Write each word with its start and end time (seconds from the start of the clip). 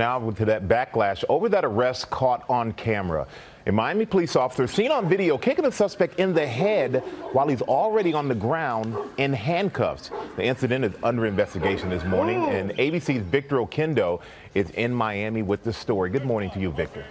Now 0.00 0.28
to 0.28 0.44
that 0.46 0.66
backlash 0.66 1.22
over 1.28 1.48
that 1.50 1.64
arrest 1.64 2.10
caught 2.10 2.44
on 2.50 2.72
camera. 2.72 3.28
A 3.64 3.70
Miami 3.70 4.04
police 4.04 4.34
officer 4.34 4.66
seen 4.66 4.90
on 4.90 5.08
video 5.08 5.38
kicking 5.38 5.66
a 5.66 5.70
suspect 5.70 6.18
in 6.18 6.34
the 6.34 6.44
head 6.44 7.04
while 7.30 7.46
he's 7.46 7.62
already 7.62 8.12
on 8.12 8.26
the 8.26 8.34
ground 8.34 8.96
in 9.18 9.32
handcuffs. 9.32 10.10
The 10.34 10.42
incident 10.42 10.84
is 10.84 10.94
under 11.04 11.26
investigation 11.26 11.90
this 11.90 12.02
morning, 12.02 12.42
and 12.46 12.72
ABC's 12.72 13.22
Victor 13.22 13.58
Oquendo 13.58 14.20
is 14.54 14.68
in 14.70 14.92
Miami 14.92 15.42
with 15.42 15.62
the 15.62 15.72
story. 15.72 16.10
Good 16.10 16.24
morning 16.24 16.50
to 16.50 16.58
you, 16.58 16.72
Victor. 16.72 17.04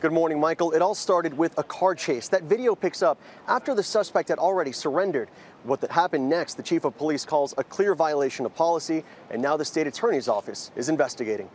Good 0.00 0.12
morning, 0.12 0.40
Michael. 0.40 0.72
It 0.72 0.80
all 0.80 0.94
started 0.94 1.36
with 1.36 1.52
a 1.58 1.62
car 1.62 1.94
chase. 1.94 2.26
That 2.28 2.44
video 2.44 2.74
picks 2.74 3.02
up 3.02 3.20
after 3.46 3.74
the 3.74 3.82
suspect 3.82 4.30
had 4.30 4.38
already 4.38 4.72
surrendered. 4.72 5.28
What 5.64 5.82
that 5.82 5.90
happened 5.90 6.26
next, 6.26 6.54
the 6.54 6.62
chief 6.62 6.86
of 6.86 6.96
police 6.96 7.26
calls 7.26 7.52
a 7.58 7.64
clear 7.64 7.94
violation 7.94 8.46
of 8.46 8.54
policy, 8.54 9.04
and 9.30 9.42
now 9.42 9.58
the 9.58 9.64
state 9.66 9.86
attorney's 9.86 10.26
office 10.26 10.70
is 10.74 10.88
investigating. 10.88 11.50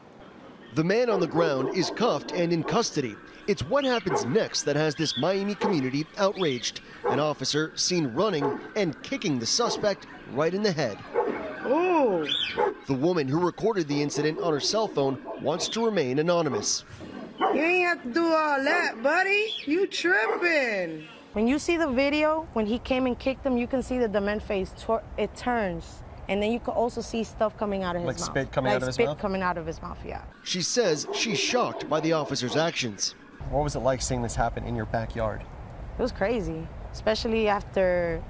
The 0.75 0.83
man 0.83 1.09
on 1.09 1.21
the 1.21 1.25
ground 1.27 1.75
is 1.75 1.89
cuffed 1.89 2.33
and 2.33 2.53
in 2.53 2.61
custody. 2.61 3.15
It's 3.47 3.63
what 3.63 3.83
happens 3.83 4.25
next 4.25 4.61
that 4.63 4.75
has 4.75 4.93
this 4.93 5.17
Miami 5.17 5.55
community 5.55 6.05
outraged. 6.19 6.81
An 7.09 7.19
officer 7.19 7.71
seen 7.75 8.13
running 8.13 8.59
and 8.75 9.01
kicking 9.01 9.39
the 9.39 9.47
suspect 9.47 10.05
right 10.33 10.53
in 10.53 10.61
the 10.61 10.71
head. 10.71 10.99
Ooh. 11.65 12.27
The 12.85 12.93
woman 12.93 13.27
who 13.27 13.43
recorded 13.43 13.87
the 13.87 14.03
incident 14.03 14.39
on 14.39 14.53
her 14.53 14.59
cell 14.59 14.87
phone 14.87 15.17
wants 15.41 15.67
to 15.69 15.83
remain 15.83 16.19
anonymous. 16.19 16.83
You 17.55 17.61
ain't 17.61 17.87
have 17.87 18.03
to 18.03 18.13
do 18.13 18.25
all 18.25 18.61
that, 18.63 19.01
buddy. 19.01 19.53
You 19.65 19.87
tripping. 19.87 21.07
When 21.31 21.47
you 21.47 21.57
see 21.57 21.77
the 21.77 21.87
video, 21.87 22.47
when 22.51 22.65
he 22.65 22.79
came 22.79 23.05
and 23.05 23.17
kicked 23.17 23.45
him, 23.45 23.55
you 23.55 23.65
can 23.65 23.81
see 23.81 23.97
that 23.99 24.11
the 24.11 24.19
man's 24.19 24.43
face, 24.43 24.73
it 25.17 25.33
turns. 25.37 26.03
And 26.27 26.43
then 26.43 26.51
you 26.51 26.59
can 26.59 26.73
also 26.73 26.99
see 26.99 27.23
stuff 27.23 27.55
coming 27.57 27.83
out 27.83 27.95
of 27.95 28.01
his 28.01 28.07
like 28.07 28.19
mouth. 28.19 28.25
spit 28.25 28.51
coming 28.51 28.69
like 28.71 28.75
out 28.75 28.81
of 28.81 28.87
his 28.87 28.95
spit 28.95 29.05
mouth? 29.07 29.19
coming 29.19 29.41
out 29.41 29.57
of 29.57 29.65
his 29.65 29.81
mouth, 29.81 29.97
yeah. 30.05 30.23
She 30.43 30.61
says 30.61 31.07
she's 31.13 31.39
shocked 31.39 31.87
by 31.87 32.01
the 32.01 32.11
officer's 32.11 32.57
actions. 32.57 33.15
What 33.49 33.63
was 33.63 33.75
it 33.75 33.79
like 33.79 34.01
seeing 34.01 34.21
this 34.21 34.35
happen 34.35 34.65
in 34.65 34.75
your 34.75 34.87
backyard? 34.87 35.41
It 35.97 36.01
was 36.01 36.11
crazy, 36.11 36.67
especially 36.91 37.47
after, 37.47 38.21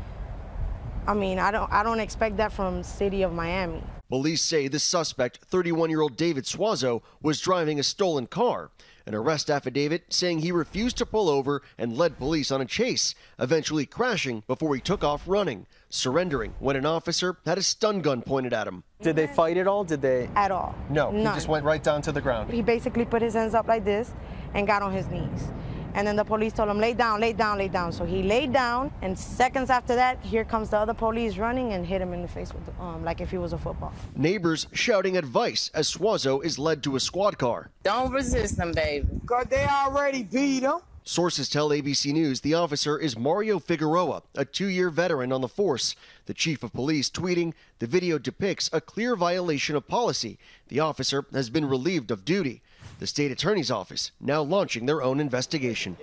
I 1.08 1.16
mean, 1.16 1.40
I 1.40 1.50
don't, 1.50 1.72
I 1.72 1.82
don't 1.82 2.00
expect 2.00 2.38
that 2.38 2.52
from 2.52 2.84
city 2.84 3.24
of 3.24 3.34
Miami. 3.34 3.82
Police 4.10 4.44
say 4.44 4.68
the 4.68 4.78
suspect, 4.80 5.50
31-year-old 5.50 6.16
David 6.16 6.44
Suazo, 6.44 7.02
was 7.24 7.42
driving 7.42 7.80
a 7.80 7.84
stolen 7.84 8.28
car. 8.28 8.70
An 9.08 9.16
arrest 9.16 9.50
affidavit 9.50 10.14
saying 10.14 10.40
he 10.40 10.52
refused 10.52 10.98
to 10.98 11.06
pull 11.06 11.28
over 11.28 11.62
and 11.78 11.98
led 11.98 12.18
police 12.18 12.52
on 12.52 12.62
a 12.62 12.66
chase, 12.66 13.16
eventually 13.40 13.86
crashing 13.86 14.44
before 14.48 14.74
he 14.76 14.82
took 14.82 15.04
off 15.04 15.24
running, 15.28 15.66
surrendering 15.90 16.54
when 16.60 16.76
an 16.76 16.86
officer 16.86 17.38
had 17.46 17.58
a 17.58 17.64
stun 17.64 18.02
gun 18.02 18.22
pointed 18.22 18.54
at 18.54 18.68
him. 18.68 18.84
Did 19.02 19.16
they 19.16 19.28
fight 19.28 19.58
at 19.58 19.68
all? 19.68 19.84
Did 19.84 20.02
they? 20.02 20.30
At 20.36 20.52
all. 20.52 20.76
No, 20.90 21.12
he 21.12 21.24
just 21.24 21.48
went 21.48 21.66
right 21.66 21.84
down 21.84 22.02
to 22.04 22.12
the 22.12 22.22
ground. 22.22 22.52
He 22.52 22.62
basically 22.62 23.06
put 23.06 23.22
his 23.22 23.34
hands 23.34 23.54
up 23.54 23.68
like 23.68 23.86
this 23.86 24.14
and 24.54 24.66
got 24.66 24.82
on 24.82 24.92
his 24.92 25.08
knees. 25.08 25.52
And 25.96 26.06
then 26.06 26.18
the 26.18 26.26
police 26.26 26.52
told 26.52 26.70
him, 26.70 26.78
lay 26.78 26.94
down, 26.94 27.22
lay 27.22 27.32
down, 27.32 27.58
lay 27.58 27.70
down. 27.70 27.94
So 27.94 28.04
he 28.04 28.22
laid 28.22 28.52
down, 28.52 28.92
and 29.02 29.18
seconds 29.18 29.70
after 29.70 29.96
that, 29.96 30.22
here 30.22 30.44
comes 30.44 30.70
the 30.70 30.78
other 30.78 30.94
police 30.94 31.38
running 31.38 31.72
and 31.72 31.86
hit 31.86 32.02
him 32.02 32.12
in 32.14 32.22
the 32.22 32.28
face 32.28 32.54
with, 32.54 32.66
the, 32.66 32.84
um, 32.84 33.06
like 33.06 33.22
if 33.22 33.32
he 33.32 33.38
was 33.38 33.54
a 33.54 33.58
football. 33.58 33.94
Neighbors 34.14 34.68
shouting 34.74 35.16
advice 35.16 35.72
as 35.74 35.90
Suazo 35.90 36.44
is 36.44 36.60
led 36.60 36.84
to 36.84 36.98
a 36.98 37.00
squad 37.00 37.38
car. 37.38 37.70
Don't 37.84 38.12
resist 38.12 38.58
them, 38.58 38.74
baby. 38.74 39.08
Because 39.22 39.46
they 39.50 39.66
already 39.66 40.24
beat 40.24 40.64
him. 40.64 40.80
Sources 41.08 41.48
tell 41.48 41.70
ABC 41.70 42.12
News 42.12 42.42
the 42.42 42.56
officer 42.56 42.98
is 42.98 43.16
Mario 43.16 43.60
Figueroa, 43.60 44.24
a 44.34 44.44
two 44.44 44.68
year 44.68 44.90
veteran 44.90 45.32
on 45.32 45.40
the 45.40 45.48
force. 45.48 45.96
The 46.26 46.34
chief 46.34 46.64
of 46.64 46.74
police 46.74 47.10
tweeting 47.10 47.54
the 47.80 47.88
video 47.88 48.18
depicts 48.18 48.70
a 48.74 48.82
clear 48.82 49.16
violation 49.16 49.76
of 49.76 49.88
policy. 49.88 50.40
The 50.68 50.80
officer 50.80 51.24
has 51.32 51.52
been 51.52 51.70
relieved 51.70 52.10
of 52.10 52.26
duty. 52.26 52.64
The 53.00 53.08
state 53.08 53.32
attorney's 53.32 53.72
office 53.72 54.12
now 54.22 54.42
launching 54.42 54.86
their 54.86 55.02
own 55.02 55.20
investigation. 55.20 55.98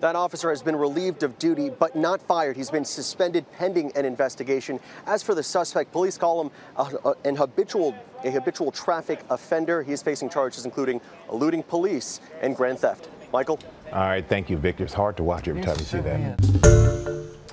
That 0.00 0.14
officer 0.14 0.50
has 0.50 0.62
been 0.62 0.76
relieved 0.76 1.22
of 1.22 1.38
duty 1.38 1.70
but 1.70 1.96
not 1.96 2.20
fired. 2.20 2.56
He's 2.56 2.70
been 2.70 2.84
suspended 2.84 3.50
pending 3.52 3.92
an 3.96 4.04
investigation. 4.04 4.78
As 5.06 5.22
for 5.22 5.34
the 5.34 5.42
suspect, 5.42 5.90
police 5.90 6.18
call 6.18 6.42
him 6.42 6.50
a, 6.76 7.08
a, 7.08 7.14
an 7.24 7.34
habitual, 7.36 7.94
a 8.22 8.30
habitual 8.30 8.70
traffic 8.70 9.20
offender. 9.30 9.82
He 9.82 9.92
is 9.92 10.02
facing 10.02 10.28
charges 10.28 10.66
including 10.66 11.00
eluding 11.32 11.62
police 11.62 12.20
and 12.42 12.54
grand 12.54 12.80
theft. 12.80 13.08
Michael? 13.32 13.58
All 13.92 14.00
right, 14.00 14.26
thank 14.26 14.50
you, 14.50 14.58
Victor. 14.58 14.84
It's 14.84 14.94
hard 14.94 15.16
to 15.16 15.22
watch 15.22 15.48
every 15.48 15.62
time 15.62 15.76
you 15.78 15.84
see 15.84 16.00
that. 16.00 16.95